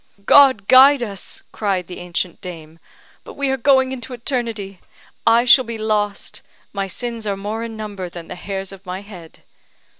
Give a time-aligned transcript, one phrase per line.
[0.25, 2.79] "God guide us," cried the ancient dame;
[3.23, 4.79] "but we are going into eternity.
[5.27, 6.41] I shall be lost;
[6.73, 9.43] my sins are more in number than the hairs of my head."